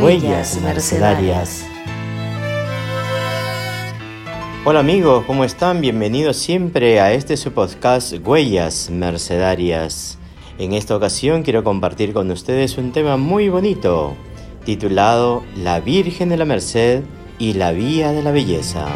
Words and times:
Huellas 0.00 0.58
Mercedarias. 0.62 1.66
Hola 4.64 4.80
amigos, 4.80 5.26
¿cómo 5.26 5.44
están? 5.44 5.82
Bienvenidos 5.82 6.38
siempre 6.38 7.00
a 7.00 7.12
este 7.12 7.36
su 7.36 7.52
podcast 7.52 8.14
Huellas 8.24 8.88
Mercedarias. 8.88 10.18
En 10.58 10.72
esta 10.72 10.96
ocasión 10.96 11.42
quiero 11.42 11.64
compartir 11.64 12.14
con 12.14 12.30
ustedes 12.30 12.78
un 12.78 12.92
tema 12.92 13.18
muy 13.18 13.50
bonito, 13.50 14.16
titulado 14.64 15.42
La 15.54 15.80
Virgen 15.80 16.30
de 16.30 16.38
la 16.38 16.46
Merced 16.46 17.02
y 17.38 17.52
la 17.52 17.72
Vía 17.72 18.12
de 18.12 18.22
la 18.22 18.30
Belleza. 18.30 18.86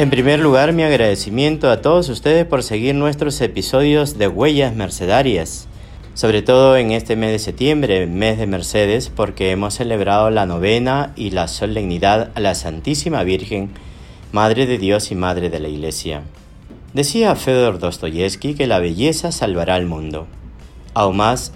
En 0.00 0.08
primer 0.08 0.40
lugar, 0.40 0.72
mi 0.72 0.82
agradecimiento 0.82 1.70
a 1.70 1.82
todos 1.82 2.08
ustedes 2.08 2.46
por 2.46 2.62
seguir 2.62 2.94
nuestros 2.94 3.38
episodios 3.42 4.16
de 4.16 4.28
Huellas 4.28 4.74
Mercedarias, 4.74 5.68
sobre 6.14 6.40
todo 6.40 6.78
en 6.78 6.90
este 6.90 7.16
mes 7.16 7.32
de 7.32 7.38
septiembre, 7.38 8.06
mes 8.06 8.38
de 8.38 8.46
Mercedes, 8.46 9.12
porque 9.14 9.50
hemos 9.50 9.74
celebrado 9.74 10.30
la 10.30 10.46
novena 10.46 11.12
y 11.16 11.32
la 11.32 11.48
solemnidad 11.48 12.30
a 12.34 12.40
la 12.40 12.54
Santísima 12.54 13.24
Virgen, 13.24 13.72
Madre 14.32 14.64
de 14.64 14.78
Dios 14.78 15.10
y 15.10 15.16
Madre 15.16 15.50
de 15.50 15.60
la 15.60 15.68
Iglesia. 15.68 16.22
Decía 16.94 17.36
Fedor 17.36 17.78
Dostoyevsky 17.78 18.54
que 18.54 18.66
la 18.66 18.78
belleza 18.78 19.32
salvará 19.32 19.74
al 19.74 19.84
mundo. 19.84 20.26
Aún 20.94 21.18
más, 21.18 21.52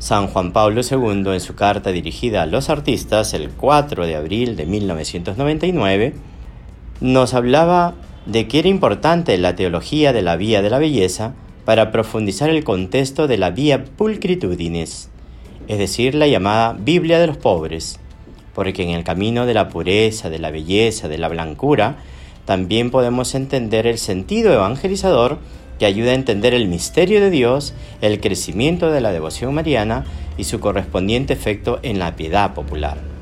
San 0.00 0.26
Juan 0.26 0.52
Pablo 0.52 0.80
II, 0.80 1.32
en 1.32 1.40
su 1.40 1.54
carta 1.54 1.92
dirigida 1.92 2.42
a 2.42 2.46
los 2.46 2.68
artistas 2.68 3.32
el 3.32 3.50
4 3.50 4.06
de 4.06 4.16
abril 4.16 4.56
de 4.56 4.66
1999, 4.66 6.14
nos 7.00 7.34
hablaba 7.34 7.94
de 8.26 8.48
que 8.48 8.58
era 8.58 8.68
importante 8.68 9.36
la 9.38 9.54
teología 9.54 10.12
de 10.12 10.22
la 10.22 10.36
vía 10.36 10.62
de 10.62 10.70
la 10.70 10.78
belleza 10.78 11.34
para 11.64 11.90
profundizar 11.90 12.50
el 12.50 12.64
contexto 12.64 13.26
de 13.26 13.38
la 13.38 13.50
vía 13.50 13.84
pulcritudines, 13.84 15.10
es 15.68 15.78
decir, 15.78 16.14
la 16.14 16.26
llamada 16.26 16.76
Biblia 16.78 17.18
de 17.18 17.26
los 17.26 17.36
pobres, 17.36 17.98
porque 18.54 18.82
en 18.82 18.90
el 18.90 19.04
camino 19.04 19.46
de 19.46 19.54
la 19.54 19.68
pureza, 19.68 20.30
de 20.30 20.38
la 20.38 20.50
belleza, 20.50 21.08
de 21.08 21.18
la 21.18 21.28
blancura, 21.28 21.96
también 22.44 22.90
podemos 22.90 23.34
entender 23.34 23.86
el 23.86 23.98
sentido 23.98 24.52
evangelizador 24.52 25.38
que 25.78 25.86
ayuda 25.86 26.12
a 26.12 26.14
entender 26.14 26.54
el 26.54 26.68
misterio 26.68 27.20
de 27.20 27.30
Dios, 27.30 27.74
el 28.00 28.20
crecimiento 28.20 28.90
de 28.90 29.00
la 29.00 29.12
devoción 29.12 29.52
mariana 29.52 30.04
y 30.38 30.44
su 30.44 30.60
correspondiente 30.60 31.32
efecto 31.32 31.80
en 31.82 31.98
la 31.98 32.16
piedad 32.16 32.54
popular. 32.54 33.15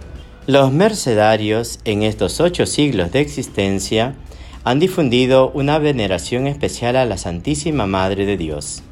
Los 0.46 0.72
mercedarios 0.72 1.78
en 1.86 2.02
estos 2.02 2.38
ocho 2.38 2.66
siglos 2.66 3.10
de 3.12 3.20
existencia 3.20 4.14
han 4.62 4.78
difundido 4.78 5.50
una 5.54 5.78
veneración 5.78 6.46
especial 6.46 6.96
a 6.96 7.06
la 7.06 7.16
Santísima 7.16 7.86
Madre 7.86 8.26
de 8.26 8.36
Dios. 8.36 8.82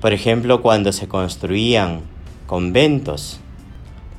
Por 0.00 0.12
ejemplo, 0.12 0.62
cuando 0.62 0.92
se 0.92 1.06
construían 1.06 2.00
conventos, 2.48 3.38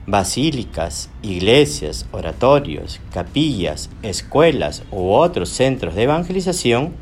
basílicas, 0.08 1.10
iglesias, 1.22 2.06
oratorios, 2.14 3.02
capillas, 3.12 3.90
escuelas 4.02 4.84
u 4.92 5.10
otros 5.10 5.50
centros 5.50 5.94
de 5.94 6.04
evangelización, 6.04 6.94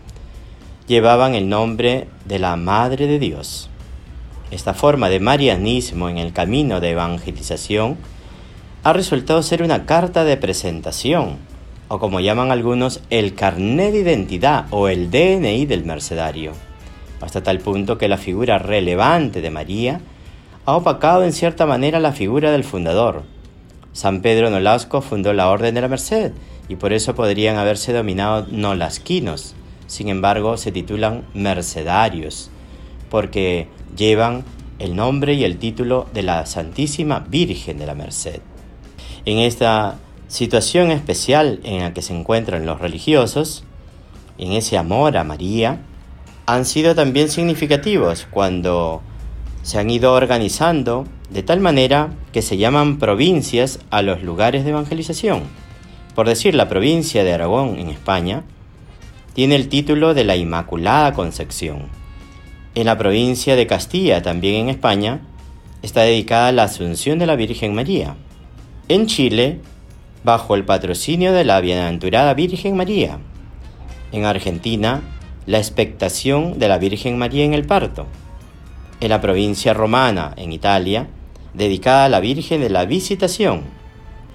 llevaban 0.88 1.36
el 1.36 1.48
nombre 1.48 2.08
de 2.26 2.40
la 2.40 2.56
Madre 2.56 3.06
de 3.06 3.20
Dios. 3.20 3.70
Esta 4.50 4.74
forma 4.74 5.10
de 5.10 5.20
marianismo 5.20 6.10
en 6.10 6.18
el 6.18 6.34
camino 6.34 6.80
de 6.80 6.90
evangelización 6.90 7.98
ha 8.84 8.92
resultado 8.92 9.42
ser 9.44 9.64
una 9.64 9.86
carta 9.86 10.26
de 10.26 10.36
presentación, 10.36 11.38
o 11.88 12.00
como 12.00 12.20
llaman 12.20 12.52
algunos, 12.52 13.00
el 13.10 13.34
carnet 13.34 13.94
de 13.94 14.02
identidad 14.02 14.66
o 14.72 14.90
el 14.90 15.10
DNI 15.10 15.66
del 15.66 15.86
mercedario, 15.86 16.52
hasta 17.22 17.42
tal 17.42 17.60
punto 17.60 17.98
que 17.98 18.10
la 18.10 18.18
figura 18.18 18.58
relevante 18.58 19.40
de 19.40 19.50
María 19.50 20.02
ha 20.66 20.76
opacado 20.76 21.24
en 21.24 21.32
cierta 21.32 21.66
manera 21.66 22.02
la 22.02 22.12
figura 22.12 22.52
del 22.52 22.66
fundador. 22.66 23.24
San 23.94 24.22
Pedro 24.22 24.50
Nolasco 24.50 25.02
fundó 25.02 25.32
la 25.32 25.50
Orden 25.50 25.76
de 25.76 25.82
la 25.82 25.88
Merced 25.88 26.34
y 26.68 26.76
por 26.76 26.92
eso 26.92 27.16
podrían 27.16 27.56
haberse 27.56 27.94
dominado 27.94 28.48
nolasquinos. 28.52 29.56
Sin 29.88 30.10
embargo, 30.10 30.58
se 30.58 30.74
titulan 30.74 31.24
mercedarios, 31.34 32.50
porque 33.10 33.68
llevan 33.96 34.44
el 34.80 34.96
nombre 34.96 35.36
y 35.36 35.46
el 35.46 35.58
título 35.58 36.08
de 36.14 36.24
la 36.24 36.46
Santísima 36.46 37.26
Virgen 37.30 37.78
de 37.78 37.86
la 37.86 37.96
Merced. 37.96 38.42
En 39.26 39.38
esta 39.38 40.00
situación 40.28 40.92
especial 40.92 41.62
en 41.64 41.80
la 41.80 41.94
que 41.94 42.02
se 42.02 42.14
encuentran 42.14 42.66
los 42.66 42.82
religiosos, 42.82 43.64
en 44.38 44.52
ese 44.52 44.78
amor 44.78 45.16
a 45.16 45.24
María, 45.24 45.80
han 46.46 46.66
sido 46.66 46.94
también 46.94 47.30
significativos 47.30 48.28
cuando 48.30 49.02
se 49.62 49.80
han 49.80 49.90
ido 49.90 50.12
organizando 50.14 51.06
de 51.30 51.42
tal 51.42 51.62
manera 51.62 52.10
que 52.34 52.42
se 52.42 52.58
llaman 52.58 53.00
provincias 53.00 53.80
a 53.92 54.02
los 54.02 54.24
lugares 54.24 54.66
de 54.66 54.72
evangelización. 54.72 55.44
Por 56.16 56.28
decir, 56.28 56.54
la 56.54 56.68
provincia 56.68 57.24
de 57.24 57.34
Aragón 57.34 57.80
en 57.80 57.90
España 57.90 58.44
tiene 59.34 59.56
el 59.56 59.70
título 59.70 60.14
de 60.14 60.26
la 60.26 60.36
Inmaculada 60.36 61.14
Concepción. 61.14 61.88
En 62.76 62.88
la 62.88 62.98
provincia 62.98 63.56
de 63.56 63.68
Castilla, 63.68 64.22
también 64.22 64.56
en 64.56 64.70
España, 64.70 65.22
está 65.82 66.02
dedicada 66.02 66.52
la 66.52 66.64
Asunción 66.64 67.20
de 67.20 67.26
la 67.26 67.36
Virgen 67.36 67.74
María. 67.74 68.16
En 68.90 69.08
Chile, 69.08 69.62
bajo 70.26 70.56
el 70.56 70.66
patrocinio 70.66 71.32
de 71.32 71.46
la 71.46 71.62
Bienaventurada 71.62 72.34
Virgen 72.34 72.76
María. 72.76 73.18
En 74.12 74.26
Argentina, 74.26 75.02
la 75.46 75.58
expectación 75.58 76.60
de 76.60 76.68
la 76.68 76.80
Virgen 76.80 77.18
María 77.18 77.46
en 77.46 77.54
el 77.54 77.66
parto. 77.66 78.08
En 79.00 79.08
la 79.08 79.22
provincia 79.22 79.74
romana, 79.74 80.34
en 80.36 80.52
Italia, 80.52 81.08
dedicada 81.54 82.04
a 82.04 82.10
la 82.10 82.20
Virgen 82.20 82.60
de 82.60 82.70
la 82.70 82.84
Visitación. 82.84 83.62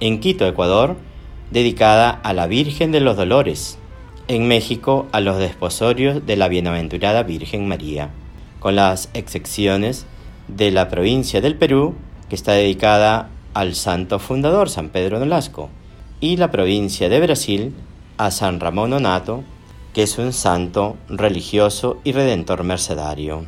En 0.00 0.18
Quito, 0.18 0.46
Ecuador, 0.46 0.96
dedicada 1.50 2.08
a 2.08 2.32
la 2.32 2.46
Virgen 2.46 2.90
de 2.90 3.00
los 3.00 3.18
Dolores. 3.18 3.78
En 4.28 4.48
México, 4.48 5.08
a 5.12 5.20
los 5.20 5.36
desposorios 5.36 6.24
de 6.24 6.36
la 6.36 6.48
Bienaventurada 6.48 7.22
Virgen 7.22 7.68
María, 7.68 8.08
con 8.60 8.76
las 8.76 9.10
excepciones 9.12 10.06
de 10.48 10.70
la 10.70 10.88
provincia 10.88 11.42
del 11.42 11.54
Perú, 11.54 11.96
que 12.30 12.34
está 12.34 12.52
dedicada 12.52 13.28
al 13.58 13.74
santo 13.74 14.20
fundador 14.20 14.70
San 14.70 14.90
Pedro 14.90 15.18
Nolasco 15.18 15.68
y 16.20 16.36
la 16.36 16.52
provincia 16.52 17.08
de 17.08 17.18
Brasil 17.18 17.74
a 18.16 18.30
San 18.30 18.60
Ramón 18.60 18.92
Onato, 18.92 19.42
que 19.92 20.04
es 20.04 20.16
un 20.18 20.32
santo 20.32 20.96
religioso 21.08 21.98
y 22.04 22.12
redentor 22.12 22.62
mercedario. 22.62 23.46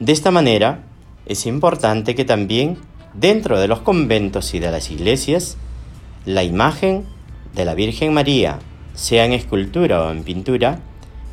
De 0.00 0.10
esta 0.10 0.32
manera, 0.32 0.82
es 1.26 1.46
importante 1.46 2.16
que 2.16 2.24
también 2.24 2.78
dentro 3.14 3.60
de 3.60 3.68
los 3.68 3.78
conventos 3.78 4.52
y 4.54 4.58
de 4.58 4.72
las 4.72 4.90
iglesias, 4.90 5.56
la 6.26 6.42
imagen 6.42 7.04
de 7.54 7.64
la 7.64 7.76
Virgen 7.76 8.12
María, 8.12 8.58
sea 8.94 9.26
en 9.26 9.32
escultura 9.32 10.02
o 10.02 10.10
en 10.10 10.24
pintura, 10.24 10.80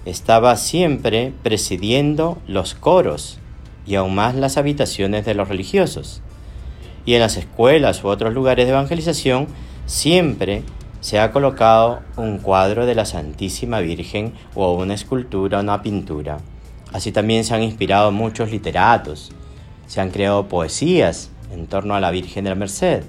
estaba 0.06 0.56
siempre 0.58 1.34
presidiendo 1.42 2.38
los 2.48 2.76
coros 2.76 3.40
y 3.88 3.96
aún 3.96 4.14
más 4.14 4.36
las 4.36 4.58
habitaciones 4.58 5.26
de 5.26 5.34
los 5.34 5.48
religiosos 5.50 6.22
y 7.08 7.16
en 7.16 7.22
las 7.22 7.38
escuelas 7.38 8.04
u 8.04 8.10
otros 8.10 8.34
lugares 8.34 8.66
de 8.66 8.74
evangelización 8.74 9.48
siempre 9.86 10.64
se 11.00 11.20
ha 11.20 11.32
colocado 11.32 12.02
un 12.18 12.38
cuadro 12.38 12.86
de 12.86 12.96
la 12.96 13.06
Santísima 13.06 13.80
Virgen 13.80 14.34
o 14.56 14.74
una 14.74 14.94
escultura 14.94 15.62
una 15.62 15.82
pintura. 15.82 16.40
Así 16.92 17.14
también 17.14 17.46
se 17.46 17.56
han 17.56 17.64
inspirado 17.64 18.12
muchos 18.12 18.52
literatos, 18.52 19.32
se 19.88 20.02
han 20.02 20.12
creado 20.12 20.50
poesías 20.50 21.32
en 21.54 21.68
torno 21.68 21.96
a 21.96 22.02
la 22.02 22.12
Virgen 22.12 22.44
de 22.44 22.50
la 22.50 22.58
Merced, 22.58 23.04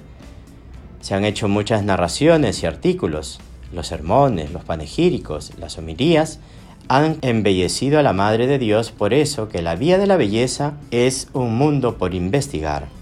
se 1.01 1.13
han 1.13 1.25
hecho 1.25 1.49
muchas 1.49 1.83
narraciones 1.83 2.63
y 2.63 2.67
artículos, 2.67 3.41
los 3.73 3.87
sermones, 3.87 4.53
los 4.53 4.63
panegíricos, 4.63 5.51
las 5.57 5.77
homilías, 5.77 6.39
han 6.87 7.17
embellecido 7.21 7.99
a 7.99 8.03
la 8.03 8.13
Madre 8.13 8.47
de 8.47 8.59
Dios 8.59 8.91
por 8.91 9.13
eso 9.13 9.49
que 9.49 9.61
la 9.61 9.75
vía 9.75 9.97
de 9.97 10.07
la 10.07 10.15
belleza 10.15 10.75
es 10.89 11.27
un 11.33 11.57
mundo 11.57 11.97
por 11.97 12.15
investigar. 12.15 12.98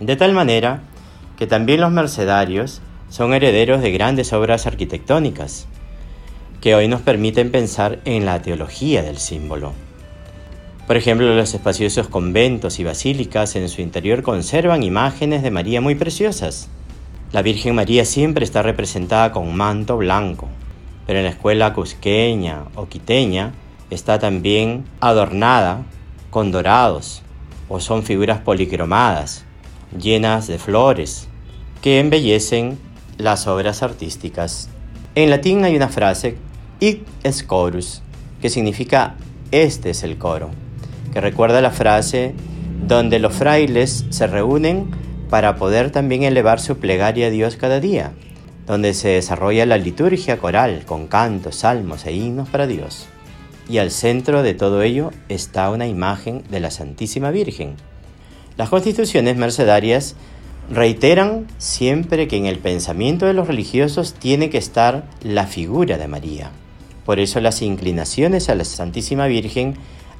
De 0.00 0.14
tal 0.14 0.32
manera 0.32 0.82
que 1.36 1.46
también 1.46 1.80
los 1.80 1.90
mercedarios 1.90 2.80
son 3.08 3.34
herederos 3.34 3.80
de 3.80 3.90
grandes 3.90 4.32
obras 4.32 4.66
arquitectónicas, 4.66 5.66
que 6.60 6.74
hoy 6.74 6.88
nos 6.88 7.00
permiten 7.00 7.50
pensar 7.50 8.00
en 8.04 8.24
la 8.24 8.40
teología 8.42 9.02
del 9.02 9.18
símbolo. 9.18 9.72
Por 10.86 10.96
ejemplo, 10.96 11.34
los 11.34 11.52
espaciosos 11.52 12.08
conventos 12.08 12.78
y 12.78 12.84
basílicas 12.84 13.56
en 13.56 13.68
su 13.68 13.82
interior 13.82 14.22
conservan 14.22 14.82
imágenes 14.82 15.42
de 15.42 15.50
María 15.50 15.80
muy 15.80 15.96
preciosas. 15.96 16.68
La 17.32 17.42
Virgen 17.42 17.74
María 17.74 18.04
siempre 18.04 18.44
está 18.44 18.62
representada 18.62 19.32
con 19.32 19.54
manto 19.54 19.96
blanco, 19.96 20.48
pero 21.06 21.18
en 21.18 21.24
la 21.24 21.30
escuela 21.30 21.74
cusqueña 21.74 22.64
o 22.74 22.88
quiteña 22.88 23.52
está 23.90 24.18
también 24.18 24.84
adornada 25.00 25.82
con 26.30 26.50
dorados 26.52 27.22
o 27.68 27.80
son 27.80 28.02
figuras 28.02 28.40
policromadas 28.40 29.44
llenas 29.96 30.46
de 30.46 30.58
flores, 30.58 31.28
que 31.82 32.00
embellecen 32.00 32.78
las 33.16 33.46
obras 33.46 33.82
artísticas. 33.82 34.68
En 35.14 35.30
latín 35.30 35.64
hay 35.64 35.76
una 35.76 35.88
frase, 35.88 36.36
ic 36.80 37.02
es 37.22 37.44
que 38.40 38.50
significa 38.50 39.16
este 39.50 39.90
es 39.90 40.02
el 40.02 40.18
coro, 40.18 40.50
que 41.12 41.20
recuerda 41.20 41.60
la 41.60 41.70
frase 41.70 42.34
donde 42.86 43.18
los 43.18 43.34
frailes 43.34 44.06
se 44.10 44.26
reúnen 44.26 44.90
para 45.28 45.56
poder 45.56 45.90
también 45.90 46.22
elevar 46.22 46.60
su 46.60 46.78
plegaria 46.78 47.26
a 47.26 47.30
Dios 47.30 47.56
cada 47.56 47.80
día, 47.80 48.12
donde 48.66 48.94
se 48.94 49.08
desarrolla 49.08 49.66
la 49.66 49.78
liturgia 49.78 50.38
coral 50.38 50.84
con 50.86 51.06
cantos, 51.06 51.56
salmos 51.56 52.06
e 52.06 52.12
himnos 52.12 52.48
para 52.48 52.66
Dios. 52.66 53.06
Y 53.68 53.78
al 53.78 53.90
centro 53.90 54.42
de 54.42 54.54
todo 54.54 54.82
ello 54.82 55.10
está 55.28 55.70
una 55.70 55.86
imagen 55.86 56.42
de 56.50 56.60
la 56.60 56.70
Santísima 56.70 57.30
Virgen. 57.30 57.76
Las 58.58 58.70
constituciones 58.70 59.36
mercedarias 59.36 60.16
reiteran 60.68 61.46
siempre 61.58 62.26
que 62.26 62.36
en 62.36 62.46
el 62.46 62.58
pensamiento 62.58 63.24
de 63.24 63.32
los 63.32 63.46
religiosos 63.46 64.14
tiene 64.14 64.50
que 64.50 64.58
estar 64.58 65.04
la 65.22 65.46
figura 65.46 65.96
de 65.96 66.08
María. 66.08 66.50
Por 67.06 67.20
eso 67.20 67.40
las 67.40 67.62
inclinaciones 67.62 68.48
a 68.48 68.56
la 68.56 68.64
Santísima 68.64 69.28
Virgen 69.28 69.76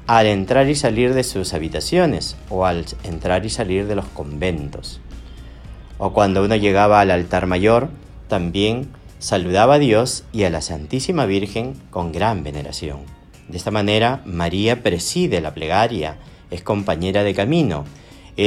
al 0.07 0.25
entrar 0.25 0.69
y 0.69 0.75
salir 0.75 1.13
de 1.13 1.25
sus 1.25 1.53
habitaciones 1.53 2.37
o 2.49 2.65
al 2.65 2.85
entrar 3.03 3.45
y 3.45 3.49
salir 3.49 3.87
de 3.87 3.95
los 3.95 4.05
conventos. 4.05 5.01
O 5.97 6.13
cuando 6.13 6.41
uno 6.41 6.55
llegaba 6.55 7.01
al 7.01 7.11
altar 7.11 7.45
mayor, 7.45 7.89
también 8.29 8.87
saludaba 9.19 9.73
a 9.73 9.79
Dios 9.79 10.23
y 10.31 10.45
a 10.45 10.49
la 10.49 10.61
Santísima 10.61 11.25
Virgen 11.25 11.73
con 11.89 12.13
gran 12.13 12.45
veneración. 12.45 12.99
De 13.49 13.57
esta 13.57 13.69
manera, 13.69 14.21
María 14.23 14.81
preside 14.81 15.41
la 15.41 15.53
plegaria, 15.53 16.15
es 16.51 16.63
compañera 16.63 17.23
de 17.23 17.33
camino, 17.33 17.83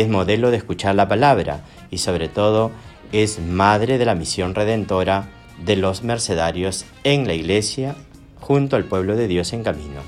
es 0.01 0.09
modelo 0.09 0.51
de 0.51 0.57
escuchar 0.57 0.95
la 0.95 1.09
palabra 1.09 1.61
y 1.91 1.99
sobre 1.99 2.29
todo 2.29 2.71
es 3.13 3.41
madre 3.41 3.99
de 3.99 4.05
la 4.07 4.15
misión 4.15 4.55
redentora 4.55 5.29
de 5.65 5.77
los 5.77 6.03
mercedarios 6.03 6.87
en 7.05 7.27
la 7.27 7.35
iglesia 7.35 7.95
junto 8.41 8.77
al 8.77 8.85
pueblo 8.85 9.17
de 9.17 9.29
Dios 9.29 9.53
en 9.53 9.63
camino. 9.63 10.01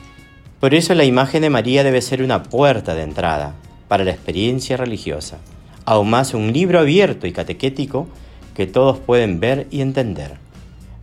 Por 0.58 0.74
eso 0.74 0.94
la 0.94 1.04
imagen 1.04 1.42
de 1.42 1.50
María 1.50 1.84
debe 1.84 2.00
ser 2.00 2.22
una 2.22 2.42
puerta 2.42 2.94
de 2.94 3.02
entrada 3.02 3.54
para 3.86 4.04
la 4.04 4.12
experiencia 4.12 4.78
religiosa, 4.78 5.38
aún 5.84 6.08
más 6.08 6.32
un 6.32 6.52
libro 6.52 6.78
abierto 6.80 7.26
y 7.26 7.32
catequético 7.32 8.08
que 8.54 8.66
todos 8.66 8.98
pueden 8.98 9.40
ver 9.40 9.66
y 9.70 9.82
entender. 9.82 10.38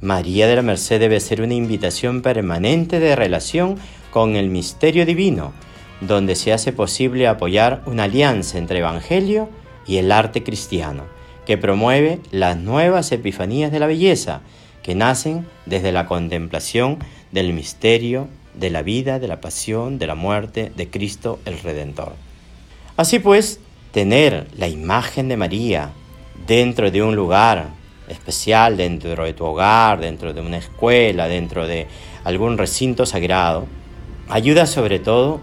María 0.02 0.48
de 0.48 0.56
la 0.56 0.64
Merced 0.64 1.00
debe 1.00 1.20
ser 1.20 1.44
una 1.44 1.54
invitación 1.54 2.24
permanente 2.24 3.00
de 3.00 3.16
relación 3.16 3.76
con 4.10 4.36
el 4.36 4.50
misterio 4.50 5.06
divino, 5.06 5.54
donde 6.02 6.36
se 6.36 6.52
hace 6.52 6.74
posible 6.74 7.28
apoyar 7.28 7.84
una 7.86 8.04
alianza 8.04 8.58
entre 8.58 8.80
Evangelio 8.80 9.50
y 9.88 9.98
el 9.98 10.12
arte 10.12 10.44
cristiano, 10.44 11.06
que 11.46 11.58
promueve 11.58 12.20
las 12.32 12.58
nuevas 12.58 13.12
epifanías 13.12 13.72
de 13.72 13.80
la 13.80 13.88
belleza, 13.88 14.42
que 14.84 14.96
nacen 14.96 15.46
desde 15.66 15.92
la 15.92 16.08
contemplación 16.08 16.98
del 17.32 17.54
misterio 17.54 18.28
de 18.56 18.70
la 18.70 18.82
vida, 18.82 19.20
de 19.20 19.28
la 19.28 19.40
pasión, 19.40 20.00
de 20.00 20.08
la 20.08 20.16
muerte 20.16 20.72
de 20.76 20.90
Cristo 20.90 21.40
el 21.46 21.60
Redentor. 21.60 22.14
Así 22.98 23.20
pues, 23.20 23.60
tener 23.92 24.48
la 24.58 24.68
imagen 24.68 25.30
de 25.30 25.38
María 25.38 25.92
dentro 26.48 26.92
de 26.92 27.04
un 27.04 27.16
lugar 27.16 27.70
especial, 28.10 28.76
dentro 28.76 29.24
de 29.24 29.34
tu 29.34 29.46
hogar, 29.46 30.00
dentro 30.00 30.34
de 30.34 30.42
una 30.42 30.58
escuela, 30.58 31.28
dentro 31.28 31.68
de 31.68 31.88
algún 32.24 32.58
recinto 32.58 33.06
sagrado, 33.06 33.68
ayuda 34.30 34.66
sobre 34.66 35.00
todo 35.00 35.40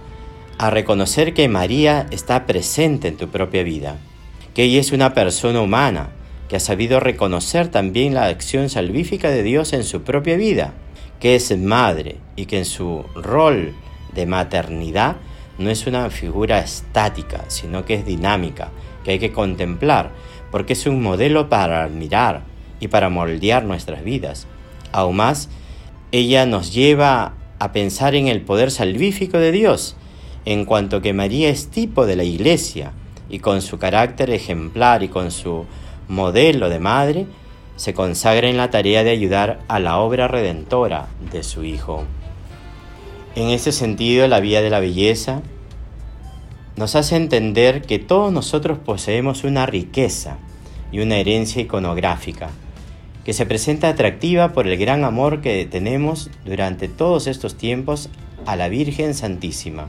a 0.58 0.70
reconocer 0.70 1.34
que 1.34 1.48
María 1.48 2.06
está 2.10 2.46
presente 2.46 3.08
en 3.08 3.16
tu 3.16 3.28
propia 3.28 3.62
vida 3.62 3.98
que 4.58 4.64
ella 4.64 4.80
es 4.80 4.90
una 4.90 5.14
persona 5.14 5.60
humana, 5.60 6.08
que 6.48 6.56
ha 6.56 6.60
sabido 6.60 6.98
reconocer 6.98 7.68
también 7.68 8.12
la 8.12 8.26
acción 8.26 8.68
salvífica 8.68 9.30
de 9.30 9.44
Dios 9.44 9.72
en 9.72 9.84
su 9.84 10.02
propia 10.02 10.36
vida, 10.36 10.74
que 11.20 11.36
es 11.36 11.56
madre 11.56 12.16
y 12.34 12.46
que 12.46 12.58
en 12.58 12.64
su 12.64 13.04
rol 13.14 13.72
de 14.16 14.26
maternidad 14.26 15.14
no 15.58 15.70
es 15.70 15.86
una 15.86 16.10
figura 16.10 16.58
estática, 16.58 17.44
sino 17.46 17.84
que 17.84 17.94
es 17.94 18.04
dinámica, 18.04 18.70
que 19.04 19.12
hay 19.12 19.18
que 19.20 19.30
contemplar, 19.30 20.10
porque 20.50 20.72
es 20.72 20.86
un 20.88 21.04
modelo 21.04 21.48
para 21.48 21.84
admirar 21.84 22.42
y 22.80 22.88
para 22.88 23.10
moldear 23.10 23.62
nuestras 23.62 24.02
vidas. 24.02 24.48
Aún 24.90 25.14
más, 25.14 25.50
ella 26.10 26.46
nos 26.46 26.74
lleva 26.74 27.34
a 27.60 27.70
pensar 27.70 28.16
en 28.16 28.26
el 28.26 28.40
poder 28.40 28.72
salvífico 28.72 29.38
de 29.38 29.52
Dios, 29.52 29.94
en 30.44 30.64
cuanto 30.64 31.02
que 31.02 31.12
María 31.12 31.48
es 31.48 31.68
tipo 31.68 32.06
de 32.06 32.16
la 32.16 32.24
Iglesia, 32.24 32.92
y 33.28 33.40
con 33.40 33.60
su 33.62 33.78
carácter 33.78 34.30
ejemplar 34.30 35.02
y 35.02 35.08
con 35.08 35.30
su 35.30 35.66
modelo 36.08 36.68
de 36.68 36.78
madre, 36.78 37.26
se 37.76 37.94
consagra 37.94 38.48
en 38.48 38.56
la 38.56 38.70
tarea 38.70 39.04
de 39.04 39.10
ayudar 39.10 39.60
a 39.68 39.78
la 39.78 39.98
obra 39.98 40.26
redentora 40.26 41.08
de 41.30 41.42
su 41.42 41.64
Hijo. 41.64 42.04
En 43.36 43.50
ese 43.50 43.70
sentido, 43.70 44.26
la 44.26 44.40
vía 44.40 44.62
de 44.62 44.70
la 44.70 44.80
belleza 44.80 45.42
nos 46.76 46.96
hace 46.96 47.16
entender 47.16 47.82
que 47.82 47.98
todos 47.98 48.32
nosotros 48.32 48.78
poseemos 48.78 49.44
una 49.44 49.66
riqueza 49.66 50.38
y 50.90 51.00
una 51.00 51.16
herencia 51.16 51.62
iconográfica 51.62 52.50
que 53.24 53.34
se 53.34 53.44
presenta 53.44 53.90
atractiva 53.90 54.52
por 54.52 54.66
el 54.66 54.78
gran 54.78 55.04
amor 55.04 55.42
que 55.42 55.66
tenemos 55.66 56.30
durante 56.46 56.88
todos 56.88 57.26
estos 57.26 57.56
tiempos 57.56 58.08
a 58.46 58.56
la 58.56 58.70
Virgen 58.70 59.12
Santísima. 59.12 59.86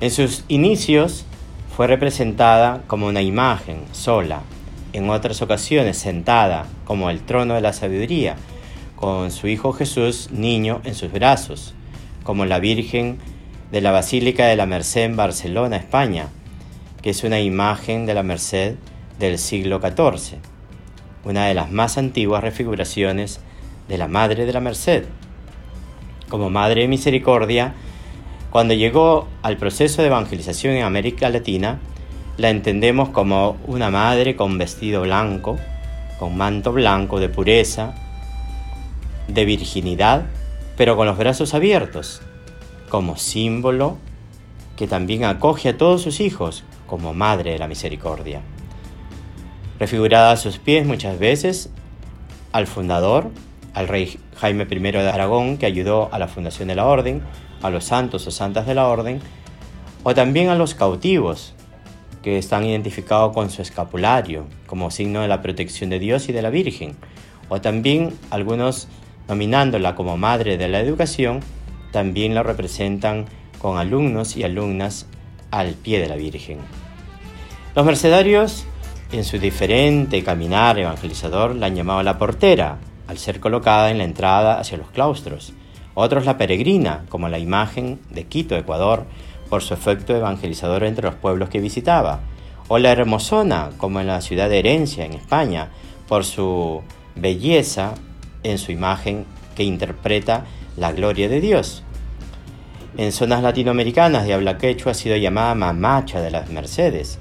En 0.00 0.10
sus 0.10 0.44
inicios, 0.48 1.24
fue 1.76 1.86
representada 1.88 2.82
como 2.86 3.06
una 3.06 3.22
imagen 3.22 3.84
sola, 3.92 4.42
en 4.92 5.10
otras 5.10 5.42
ocasiones 5.42 5.98
sentada 5.98 6.66
como 6.84 7.10
el 7.10 7.20
trono 7.22 7.54
de 7.54 7.60
la 7.60 7.72
sabiduría, 7.72 8.36
con 8.96 9.30
su 9.32 9.48
Hijo 9.48 9.72
Jesús 9.72 10.30
niño 10.30 10.80
en 10.84 10.94
sus 10.94 11.10
brazos, 11.10 11.74
como 12.22 12.44
la 12.44 12.60
Virgen 12.60 13.18
de 13.72 13.80
la 13.80 13.90
Basílica 13.90 14.46
de 14.46 14.56
la 14.56 14.66
Merced 14.66 15.02
en 15.02 15.16
Barcelona, 15.16 15.76
España, 15.76 16.28
que 17.02 17.10
es 17.10 17.24
una 17.24 17.40
imagen 17.40 18.06
de 18.06 18.14
la 18.14 18.22
Merced 18.22 18.76
del 19.18 19.38
siglo 19.38 19.80
XIV, 19.80 20.38
una 21.24 21.46
de 21.46 21.54
las 21.54 21.70
más 21.70 21.98
antiguas 21.98 22.42
refiguraciones 22.42 23.40
de 23.88 23.98
la 23.98 24.08
Madre 24.08 24.46
de 24.46 24.52
la 24.52 24.60
Merced. 24.60 25.04
Como 26.28 26.50
Madre 26.50 26.82
de 26.82 26.88
Misericordia, 26.88 27.74
cuando 28.54 28.72
llegó 28.72 29.26
al 29.42 29.56
proceso 29.56 30.00
de 30.00 30.06
evangelización 30.06 30.74
en 30.74 30.84
América 30.84 31.28
Latina, 31.28 31.80
la 32.36 32.50
entendemos 32.50 33.08
como 33.08 33.56
una 33.66 33.90
madre 33.90 34.36
con 34.36 34.58
vestido 34.58 35.02
blanco, 35.02 35.58
con 36.20 36.36
manto 36.36 36.72
blanco 36.72 37.18
de 37.18 37.28
pureza, 37.28 37.96
de 39.26 39.44
virginidad, 39.44 40.26
pero 40.76 40.96
con 40.96 41.08
los 41.08 41.18
brazos 41.18 41.52
abiertos, 41.52 42.22
como 42.88 43.16
símbolo 43.16 43.98
que 44.76 44.86
también 44.86 45.24
acoge 45.24 45.70
a 45.70 45.76
todos 45.76 46.02
sus 46.02 46.20
hijos 46.20 46.62
como 46.86 47.12
Madre 47.12 47.50
de 47.50 47.58
la 47.58 47.66
Misericordia. 47.66 48.40
Refigurada 49.80 50.30
a 50.30 50.36
sus 50.36 50.58
pies 50.58 50.86
muchas 50.86 51.18
veces 51.18 51.70
al 52.52 52.68
fundador, 52.68 53.32
al 53.72 53.88
rey 53.88 54.16
Jaime 54.36 54.64
I 54.70 54.78
de 54.78 55.10
Aragón, 55.10 55.58
que 55.58 55.66
ayudó 55.66 56.08
a 56.12 56.20
la 56.20 56.28
fundación 56.28 56.68
de 56.68 56.76
la 56.76 56.86
orden, 56.86 57.20
a 57.64 57.70
los 57.70 57.84
santos 57.84 58.26
o 58.26 58.30
santas 58.30 58.66
de 58.66 58.74
la 58.74 58.86
orden, 58.86 59.20
o 60.02 60.14
también 60.14 60.50
a 60.50 60.54
los 60.54 60.74
cautivos, 60.74 61.54
que 62.22 62.36
están 62.36 62.64
identificados 62.64 63.32
con 63.32 63.48
su 63.48 63.62
escapulario, 63.62 64.44
como 64.66 64.90
signo 64.90 65.22
de 65.22 65.28
la 65.28 65.40
protección 65.40 65.88
de 65.88 65.98
Dios 65.98 66.28
y 66.28 66.32
de 66.32 66.42
la 66.42 66.50
Virgen, 66.50 66.94
o 67.48 67.62
también 67.62 68.12
algunos 68.30 68.88
nominándola 69.28 69.94
como 69.94 70.18
Madre 70.18 70.58
de 70.58 70.68
la 70.68 70.80
Educación, 70.80 71.40
también 71.90 72.34
la 72.34 72.42
representan 72.42 73.24
con 73.58 73.78
alumnos 73.78 74.36
y 74.36 74.42
alumnas 74.42 75.06
al 75.50 75.72
pie 75.72 76.00
de 76.00 76.08
la 76.08 76.16
Virgen. 76.16 76.58
Los 77.74 77.86
mercedarios, 77.86 78.66
en 79.10 79.24
su 79.24 79.38
diferente 79.38 80.22
caminar 80.22 80.78
evangelizador, 80.78 81.56
la 81.56 81.66
han 81.66 81.76
llamado 81.76 82.02
la 82.02 82.18
portera, 82.18 82.76
al 83.06 83.16
ser 83.16 83.40
colocada 83.40 83.90
en 83.90 83.96
la 83.96 84.04
entrada 84.04 84.60
hacia 84.60 84.76
los 84.76 84.90
claustros, 84.90 85.54
otros 85.94 86.26
la 86.26 86.36
peregrina, 86.36 87.04
como 87.08 87.28
la 87.28 87.38
imagen 87.38 88.00
de 88.10 88.24
Quito, 88.24 88.56
Ecuador, 88.56 89.06
por 89.48 89.62
su 89.62 89.74
efecto 89.74 90.14
evangelizador 90.14 90.84
entre 90.84 91.04
los 91.06 91.14
pueblos 91.14 91.48
que 91.48 91.60
visitaba, 91.60 92.20
o 92.68 92.78
la 92.78 92.90
hermosona, 92.90 93.70
como 93.76 94.00
en 94.00 94.08
la 94.08 94.20
ciudad 94.20 94.48
de 94.48 94.58
Herencia, 94.58 95.04
en 95.04 95.12
España, 95.12 95.68
por 96.08 96.24
su 96.24 96.82
belleza 97.14 97.94
en 98.42 98.58
su 98.58 98.72
imagen 98.72 99.24
que 99.54 99.62
interpreta 99.62 100.44
la 100.76 100.92
gloria 100.92 101.28
de 101.28 101.40
Dios. 101.40 101.82
En 102.96 103.12
zonas 103.12 103.42
latinoamericanas 103.42 104.26
de 104.26 104.34
habla 104.34 104.58
quechua 104.58 104.92
ha 104.92 104.94
sido 104.94 105.16
llamada 105.16 105.54
mamacha 105.54 106.20
de 106.20 106.30
las 106.30 106.50
Mercedes. 106.50 107.18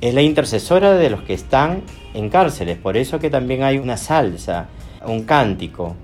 Es 0.00 0.14
la 0.14 0.22
intercesora 0.22 0.94
de 0.94 1.10
los 1.10 1.22
que 1.22 1.34
están 1.34 1.82
en 2.14 2.28
cárceles, 2.28 2.78
por 2.78 2.96
eso 2.96 3.18
que 3.18 3.30
también 3.30 3.62
hay 3.62 3.78
una 3.78 3.96
salsa, 3.96 4.68
un 5.04 5.24
cántico 5.24 5.96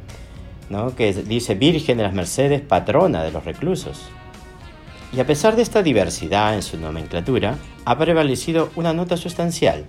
que 0.97 1.13
dice 1.13 1.55
Virgen 1.55 1.99
de 1.99 2.05
las 2.05 2.15
Mercedes, 2.15 2.61
patrona 2.61 3.23
de 3.23 3.33
los 3.33 3.45
reclusos. 3.45 4.03
Y 5.13 5.21
a 5.21 5.27
pesar 5.27 5.57
de 5.57 5.63
esta 5.63 5.83
diversidad 5.83 6.55
en 6.55 6.63
su 6.63 6.79
nomenclatura, 6.79 7.57
ha 7.85 7.99
prevalecido 7.99 8.71
una 8.75 8.93
nota 8.93 9.17
sustancial 9.17 9.85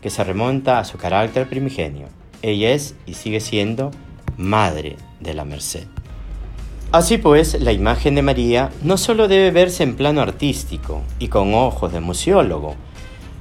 que 0.00 0.10
se 0.10 0.24
remonta 0.24 0.78
a 0.78 0.84
su 0.84 0.98
carácter 0.98 1.48
primigenio. 1.48 2.08
Ella 2.42 2.72
es 2.72 2.94
y 3.06 3.14
sigue 3.14 3.40
siendo 3.40 3.90
Madre 4.36 4.96
de 5.20 5.34
la 5.34 5.44
Merced. 5.44 5.86
Así 6.92 7.18
pues, 7.18 7.60
la 7.60 7.72
imagen 7.72 8.14
de 8.14 8.22
María 8.22 8.70
no 8.82 8.96
solo 8.96 9.28
debe 9.28 9.50
verse 9.50 9.82
en 9.82 9.96
plano 9.96 10.20
artístico 10.20 11.02
y 11.18 11.28
con 11.28 11.52
ojos 11.54 11.92
de 11.92 12.00
museólogo, 12.00 12.76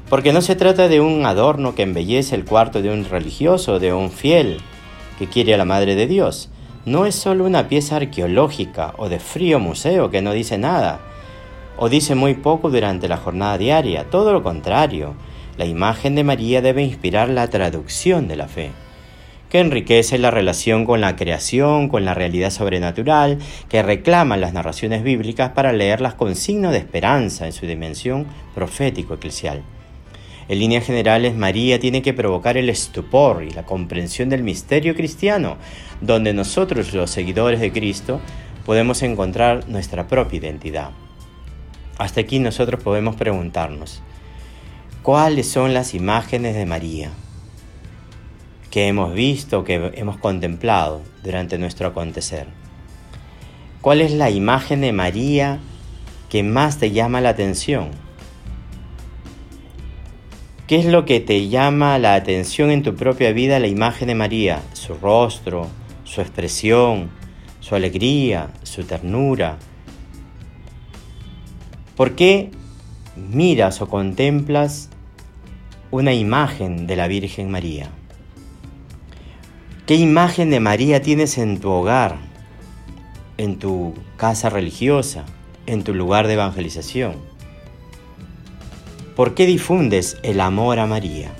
porque 0.09 0.33
no 0.33 0.41
se 0.41 0.55
trata 0.55 0.87
de 0.87 1.01
un 1.01 1.25
adorno 1.25 1.75
que 1.75 1.83
embellece 1.83 2.35
el 2.35 2.45
cuarto 2.45 2.81
de 2.81 2.89
un 2.89 3.05
religioso 3.05 3.73
o 3.73 3.79
de 3.79 3.93
un 3.93 4.09
fiel 4.09 4.59
que 5.19 5.27
quiere 5.27 5.53
a 5.53 5.57
la 5.57 5.65
Madre 5.65 5.95
de 5.95 6.07
Dios. 6.07 6.49
No 6.85 7.05
es 7.05 7.15
solo 7.15 7.45
una 7.45 7.67
pieza 7.67 7.95
arqueológica 7.95 8.93
o 8.97 9.09
de 9.09 9.19
frío 9.19 9.59
museo 9.59 10.09
que 10.09 10.21
no 10.21 10.33
dice 10.33 10.57
nada, 10.57 10.99
o 11.77 11.89
dice 11.89 12.13
muy 12.13 12.33
poco 12.33 12.69
durante 12.69 13.07
la 13.07 13.17
jornada 13.17 13.57
diaria, 13.57 14.09
todo 14.09 14.33
lo 14.33 14.43
contrario, 14.43 15.15
la 15.57 15.65
imagen 15.65 16.15
de 16.15 16.23
María 16.23 16.61
debe 16.61 16.83
inspirar 16.83 17.29
la 17.29 17.49
traducción 17.49 18.27
de 18.27 18.35
la 18.35 18.47
fe 18.47 18.71
que 19.53 19.59
enriquece 19.59 20.17
la 20.17 20.31
relación 20.31 20.83
con 20.83 20.99
la 20.99 21.15
creación, 21.15 21.87
con 21.87 22.05
la 22.05 22.15
realidad 22.15 22.49
sobrenatural, 22.49 23.37
que 23.69 23.83
reclaman 23.83 24.41
las 24.41 24.51
narraciones 24.51 25.03
bíblicas 25.03 25.51
para 25.51 25.71
leerlas 25.71 26.15
con 26.15 26.35
signo 26.35 26.71
de 26.71 26.79
esperanza 26.79 27.45
en 27.45 27.53
su 27.53 27.67
dimensión 27.67 28.25
profético-eclesial. 28.55 29.61
En 30.47 30.59
líneas 30.59 30.85
generales, 30.85 31.35
María 31.35 31.79
tiene 31.79 32.01
que 32.01 32.13
provocar 32.13 32.57
el 32.57 32.69
estupor 32.69 33.43
y 33.43 33.51
la 33.51 33.65
comprensión 33.65 34.29
del 34.29 34.43
misterio 34.43 34.95
cristiano, 34.95 35.57
donde 36.01 36.33
nosotros, 36.33 36.93
los 36.93 37.11
seguidores 37.11 37.59
de 37.59 37.71
Cristo, 37.71 38.19
podemos 38.65 39.01
encontrar 39.03 39.67
nuestra 39.69 40.07
propia 40.07 40.39
identidad. 40.39 40.91
Hasta 41.97 42.21
aquí 42.21 42.39
nosotros 42.39 42.83
podemos 42.83 43.15
preguntarnos, 43.15 44.01
¿cuáles 45.01 45.49
son 45.49 45.73
las 45.73 45.93
imágenes 45.93 46.55
de 46.55 46.65
María? 46.65 47.11
que 48.73 48.87
hemos 48.87 49.13
visto, 49.13 49.63
que 49.63 49.91
hemos 49.93 50.17
contemplado 50.17 51.03
durante 51.23 51.59
nuestro 51.59 51.89
acontecer? 51.89 52.47
¿Cuál 53.81 54.01
es 54.01 54.11
la 54.13 54.31
imagen 54.31 54.81
de 54.81 54.91
María 54.91 55.59
que 56.27 56.41
más 56.41 56.79
te 56.79 56.89
llama 56.89 57.21
la 57.21 57.29
atención? 57.29 57.91
¿Qué 60.67 60.77
es 60.77 60.85
lo 60.85 61.03
que 61.03 61.19
te 61.19 61.49
llama 61.49 61.99
la 61.99 62.15
atención 62.15 62.71
en 62.71 62.83
tu 62.83 62.95
propia 62.95 63.33
vida 63.33 63.59
la 63.59 63.67
imagen 63.67 64.07
de 64.07 64.15
María? 64.15 64.61
Su 64.71 64.93
rostro, 64.93 65.67
su 66.05 66.21
expresión, 66.21 67.09
su 67.59 67.75
alegría, 67.75 68.49
su 68.63 68.85
ternura. 68.85 69.57
¿Por 71.97 72.15
qué 72.15 72.49
miras 73.17 73.81
o 73.81 73.89
contemplas 73.89 74.89
una 75.91 76.13
imagen 76.13 76.87
de 76.87 76.95
la 76.95 77.09
Virgen 77.09 77.51
María? 77.51 77.89
¿Qué 79.85 79.95
imagen 79.95 80.49
de 80.49 80.61
María 80.61 81.01
tienes 81.01 81.37
en 81.39 81.59
tu 81.59 81.71
hogar, 81.71 82.15
en 83.37 83.59
tu 83.59 83.95
casa 84.15 84.49
religiosa, 84.49 85.25
en 85.65 85.83
tu 85.83 85.93
lugar 85.93 86.27
de 86.27 86.35
evangelización? 86.35 87.32
¿Por 89.15 89.35
qué 89.35 89.45
difundes 89.45 90.17
el 90.23 90.41
amor 90.41 90.79
a 90.79 90.87
María? 90.87 91.31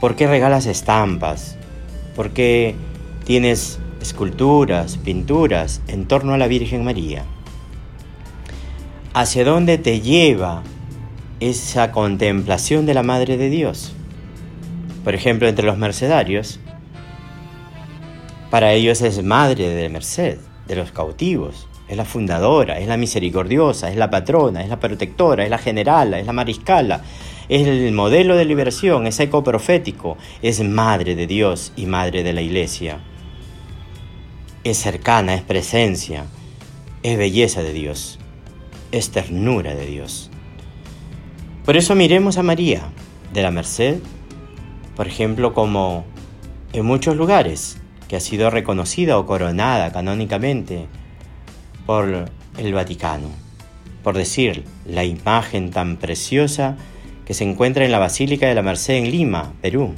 ¿Por 0.00 0.16
qué 0.16 0.26
regalas 0.26 0.64
estampas? 0.64 1.58
¿Por 2.16 2.30
qué 2.30 2.74
tienes 3.24 3.78
esculturas, 4.00 4.96
pinturas 4.96 5.82
en 5.88 6.06
torno 6.06 6.32
a 6.32 6.38
la 6.38 6.46
Virgen 6.46 6.82
María? 6.82 7.24
¿Hacia 9.12 9.44
dónde 9.44 9.76
te 9.76 10.00
lleva 10.00 10.62
esa 11.40 11.92
contemplación 11.92 12.86
de 12.86 12.94
la 12.94 13.02
Madre 13.02 13.36
de 13.36 13.50
Dios? 13.50 13.92
Por 15.04 15.14
ejemplo, 15.14 15.46
entre 15.46 15.66
los 15.66 15.76
mercedarios, 15.76 16.58
para 18.50 18.72
ellos 18.72 19.02
es 19.02 19.22
madre 19.22 19.68
de 19.68 19.88
merced, 19.90 20.38
de 20.66 20.76
los 20.76 20.90
cautivos, 20.90 21.68
es 21.92 21.96
la 21.96 22.04
fundadora, 22.04 22.78
es 22.78 22.88
la 22.88 22.96
misericordiosa, 22.96 23.90
es 23.90 23.96
la 23.96 24.10
patrona, 24.10 24.62
es 24.62 24.68
la 24.68 24.80
protectora, 24.80 25.44
es 25.44 25.50
la 25.50 25.58
generala, 25.58 26.18
es 26.18 26.26
la 26.26 26.32
mariscala, 26.32 27.02
es 27.48 27.66
el 27.68 27.92
modelo 27.92 28.36
de 28.36 28.44
liberación, 28.44 29.06
es 29.06 29.20
eco 29.20 29.44
profético, 29.44 30.16
es 30.40 30.62
madre 30.64 31.14
de 31.14 31.26
Dios 31.26 31.72
y 31.76 31.86
madre 31.86 32.22
de 32.22 32.32
la 32.32 32.40
iglesia. 32.40 32.98
Es 34.64 34.78
cercana, 34.78 35.34
es 35.34 35.42
presencia, 35.42 36.24
es 37.02 37.18
belleza 37.18 37.62
de 37.62 37.72
Dios, 37.72 38.18
es 38.90 39.10
ternura 39.10 39.74
de 39.74 39.86
Dios. 39.86 40.30
Por 41.64 41.76
eso 41.76 41.94
miremos 41.94 42.38
a 42.38 42.42
María 42.42 42.90
de 43.32 43.42
la 43.42 43.50
Merced 43.50 43.98
por 44.96 45.06
ejemplo, 45.06 45.54
como 45.54 46.04
en 46.72 46.84
muchos 46.84 47.16
lugares, 47.16 47.78
que 48.08 48.16
ha 48.16 48.20
sido 48.20 48.50
reconocida 48.50 49.18
o 49.18 49.26
coronada 49.26 49.90
canónicamente 49.90 50.86
por 51.86 52.30
el 52.58 52.74
Vaticano. 52.74 53.28
Por 54.02 54.16
decir, 54.16 54.64
la 54.86 55.04
imagen 55.04 55.70
tan 55.70 55.96
preciosa 55.96 56.76
que 57.24 57.34
se 57.34 57.44
encuentra 57.44 57.84
en 57.84 57.92
la 57.92 57.98
Basílica 57.98 58.46
de 58.46 58.54
la 58.54 58.62
Merced 58.62 58.94
en 58.94 59.10
Lima, 59.10 59.52
Perú, 59.60 59.94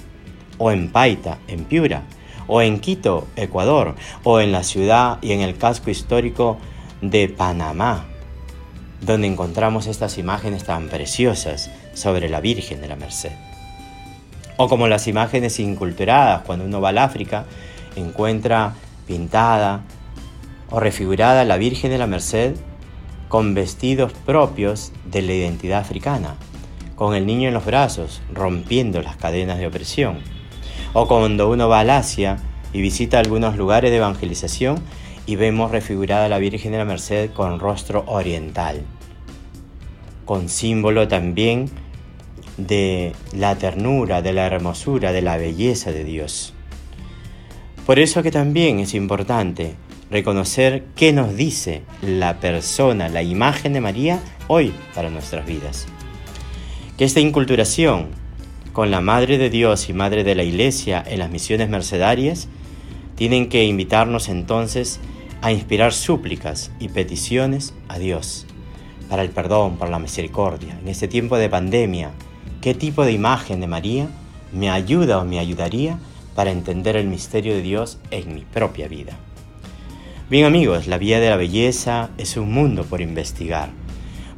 o 0.59 0.71
en 0.71 0.91
Paita, 0.91 1.39
en 1.49 1.65
Piura, 1.65 2.03
o 2.47 2.61
en 2.61 2.81
Quito, 2.81 3.27
Ecuador, 3.37 3.95
o 4.23 4.41
en 4.41 4.53
la 4.53 4.63
ciudad 4.63 5.19
y 5.23 5.33
en 5.33 5.41
el 5.41 5.57
casco 5.57 5.91
histórico 5.91 6.59
de 7.01 7.29
Panamá, 7.29 8.05
donde 9.01 9.27
encontramos 9.27 9.87
estas 9.87 10.19
imágenes 10.19 10.65
tan 10.65 10.89
preciosas 10.89 11.71
sobre 11.95 12.29
la 12.29 12.41
Virgen 12.41 12.81
de 12.81 12.89
la 12.89 12.97
Merced. 12.97 13.33
O 14.57 14.69
como 14.69 14.87
las 14.87 15.09
imágenes 15.09 15.59
inculturadas, 15.59 16.43
cuando 16.43 16.65
uno 16.65 16.81
va 16.81 16.91
al 16.91 16.99
África, 16.99 17.47
encuentra 17.97 18.75
pintada 19.07 19.83
o 20.75 20.81
refigurada 20.81 21.45
la 21.45 21.57
Virgen 21.57 21.93
de 21.93 21.99
la 21.99 22.09
Merced 22.09 22.57
con 23.29 23.55
vestidos 23.55 24.13
propios 24.13 24.91
de 25.05 25.23
la 25.23 25.33
identidad 25.33 25.79
africana, 25.79 26.35
con 26.97 27.15
el 27.15 27.27
niño 27.27 27.47
en 27.47 27.55
los 27.55 27.65
brazos, 27.65 28.23
rompiendo 28.33 29.01
las 29.01 29.17
cadenas 29.17 29.59
de 29.59 29.69
opresión. 29.69 30.19
O 30.93 31.07
cuando 31.07 31.49
uno 31.49 31.69
va 31.69 31.79
al 31.79 31.91
Asia 31.91 32.39
y 32.73 32.81
visita 32.81 33.21
algunos 33.21 33.57
lugares 33.57 33.93
de 33.93 33.99
evangelización 33.99 34.83
y 35.27 35.37
vemos 35.37 35.71
refigurada 35.71 36.29
la 36.29 36.39
Virgen 36.39 36.73
de 36.73 36.79
la 36.79 36.85
Merced 36.85 37.31
con 37.31 37.61
rostro 37.61 38.03
oriental, 38.09 38.83
con 40.25 40.49
símbolo 40.49 41.07
también 41.07 41.71
de 42.57 43.13
la 43.33 43.55
ternura, 43.55 44.23
de 44.23 44.33
la 44.33 44.47
hermosura, 44.47 45.13
de 45.13 45.23
la 45.23 45.37
belleza 45.37 45.93
de 45.93 46.03
Dios. 46.03 46.53
Por 47.87 48.01
eso 48.01 48.25
que 48.25 48.33
también 48.33 48.81
es 48.81 48.95
importante 48.95 49.77
reconocer 50.15 50.85
qué 50.95 51.13
nos 51.13 51.37
dice 51.37 51.83
la 52.01 52.39
persona, 52.39 53.09
la 53.09 53.23
imagen 53.23 53.73
de 53.73 53.81
María 53.81 54.21
hoy 54.47 54.73
para 54.95 55.11
nuestras 55.11 55.45
vidas. 55.45 55.87
Que 56.97 57.05
esta 57.05 57.21
inculturación 57.21 58.07
con 58.73 58.91
la 58.91 59.01
Madre 59.01 59.37
de 59.37 59.51
Dios 59.51 59.89
y 59.89 59.93
Madre 59.93 60.25
de 60.25 60.37
la 60.37 60.45
Iglesia 60.45 61.03
en 61.05 61.19
las 61.19 61.31
misiones 61.31 61.69
mercedarias 61.69 62.49
tienen 63.17 63.49
que 63.49 63.65
invitarnos 63.65 64.29
entonces 64.29 65.01
a 65.43 65.53
inspirar 65.53 65.93
súplicas 65.93 66.71
y 66.79 66.89
peticiones 66.89 67.75
a 67.89 67.99
Dios 67.99 68.47
para 69.09 69.23
el 69.23 69.31
perdón, 69.31 69.77
para 69.79 69.91
la 69.91 69.99
misericordia, 69.99 70.79
en 70.81 70.89
este 70.89 71.09
tiempo 71.09 71.37
de 71.37 71.51
pandemia, 71.51 72.13
¿Qué 72.65 72.73
tipo 72.73 73.05
de 73.05 73.13
imagen 73.13 73.61
de 73.61 73.67
María 73.67 74.09
me 74.51 74.71
ayuda 74.71 75.19
o 75.19 75.27
me 75.27 75.39
ayudaría 75.39 75.99
para 76.35 76.51
entender 76.51 76.97
el 76.97 77.07
misterio 77.07 77.53
de 77.53 77.61
Dios 77.61 77.99
en 78.11 78.35
mi 78.35 78.41
propia 78.41 78.89
vida? 78.89 79.19
Bien 80.31 80.47
amigos, 80.47 80.87
la 80.87 80.97
vía 80.97 81.21
de 81.21 81.29
la 81.29 81.37
belleza 81.37 82.09
es 82.17 82.39
un 82.39 82.51
mundo 82.51 82.85
por 82.85 83.03
investigar. 83.03 83.69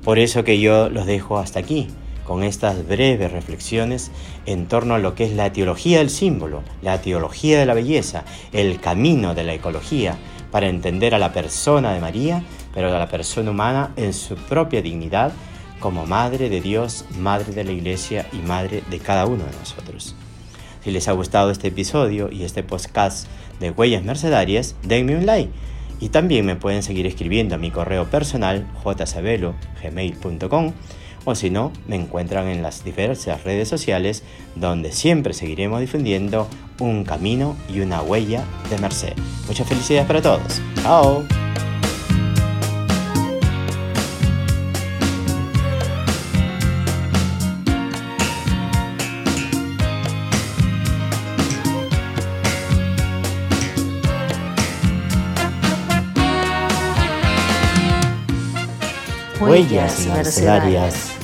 Por 0.03 0.19
eso 0.19 0.43
que 0.43 0.59
yo 0.59 0.89
los 0.89 1.07
dejo 1.07 1.39
hasta 1.39 1.61
aquí, 1.61 1.87
con 2.25 2.43
estas 2.43 2.89
breves 2.89 3.31
reflexiones 3.31 4.11
en 4.47 4.67
torno 4.67 4.97
a 4.97 4.99
lo 4.99 5.15
que 5.15 5.23
es 5.23 5.31
la 5.31 5.53
teología 5.53 5.99
del 5.99 6.11
símbolo, 6.11 6.65
la 6.83 7.01
teología 7.03 7.61
de 7.61 7.67
la 7.67 7.75
belleza, 7.75 8.25
el 8.53 8.81
camino 8.81 9.37
de 9.37 9.45
la 9.45 9.55
ecología, 9.55 10.19
para 10.51 10.67
entender 10.67 11.15
a 11.15 11.21
la 11.21 11.33
persona 11.33 11.93
de 11.93 12.01
María, 12.01 12.43
pero 12.75 12.93
a 12.93 12.99
la 12.99 13.09
persona 13.09 13.53
humana 13.53 13.93
en 13.95 14.13
su 14.13 14.35
propia 14.35 14.83
dignidad 14.83 15.33
como 15.79 16.05
Madre 16.05 16.49
de 16.49 16.61
Dios, 16.61 17.05
Madre 17.17 17.53
de 17.53 17.63
la 17.63 17.71
Iglesia 17.71 18.27
y 18.33 18.39
Madre 18.39 18.83
de 18.91 18.99
cada 18.99 19.25
uno 19.27 19.45
de 19.45 19.57
nosotros. 19.57 20.17
Si 20.83 20.91
les 20.91 21.07
ha 21.07 21.13
gustado 21.13 21.53
este 21.53 21.69
episodio 21.69 22.29
y 22.33 22.43
este 22.43 22.65
podcast 22.65 23.29
de 23.61 23.71
Huellas 23.71 24.03
Mercedarias, 24.03 24.75
denme 24.83 25.15
un 25.15 25.27
like 25.27 25.53
y 26.01 26.11
también 26.11 26.47
me 26.47 26.57
pueden 26.57 26.83
seguir 26.83 27.07
escribiendo 27.07 27.55
a 27.55 27.59
mi 27.59 27.71
correo 27.71 28.07
personal 28.07 28.67
jsabelo.gmail.com 28.85 30.73
o 31.27 31.35
si 31.35 31.51
no, 31.51 31.73
me 31.89 31.97
encuentran 31.97 32.47
en 32.47 32.63
las 32.63 32.85
diversas 32.85 33.43
redes 33.43 33.69
sociales 33.69 34.23
donde 34.55 34.93
siempre 34.93 35.35
seguiremos 35.35 35.81
difundiendo 35.81 36.49
un 36.79 37.03
camino 37.05 37.57
y 37.69 37.81
una 37.81 38.01
huella 38.01 38.45
de 38.71 38.79
Merced. 38.79 39.15
Muchas 39.49 39.69
felicidades 39.69 40.07
para 40.07 40.23
todos. 40.23 40.63
Chao. 40.83 41.25
Huellas 59.41 60.07
Mercedarias. 60.07 61.16